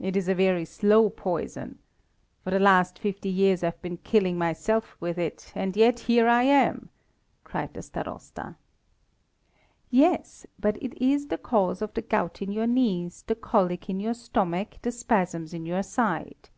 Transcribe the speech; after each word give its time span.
"It 0.00 0.16
is 0.16 0.28
a 0.28 0.34
very 0.34 0.64
slow 0.64 1.10
poison. 1.10 1.78
For 2.42 2.48
the 2.50 2.58
last 2.58 2.98
fifty 2.98 3.28
years 3.28 3.62
I've 3.62 3.82
been 3.82 3.98
killing 3.98 4.38
myself 4.38 4.96
with 4.98 5.18
it, 5.18 5.52
and 5.54 5.76
yet 5.76 5.98
here 5.98 6.26
I 6.26 6.44
am," 6.44 6.88
cried 7.44 7.74
the 7.74 7.82
Starosta. 7.82 8.56
"Yes; 9.90 10.46
but 10.58 10.82
it 10.82 10.94
is 11.04 11.26
the 11.26 11.36
cause 11.36 11.82
of 11.82 11.92
the 11.92 12.00
gout 12.00 12.40
in 12.40 12.50
your 12.50 12.66
knees, 12.66 13.24
the 13.26 13.34
colic 13.34 13.90
in 13.90 14.00
your 14.00 14.14
stomach, 14.14 14.78
the 14.80 14.90
spasms 14.90 15.52
in 15.52 15.66
your 15.66 15.82
side. 15.82 16.48